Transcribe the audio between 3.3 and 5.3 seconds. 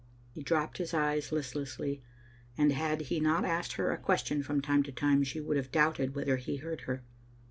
asked her a question from time to time,